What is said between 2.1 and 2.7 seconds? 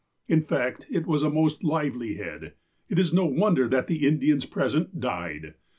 head, and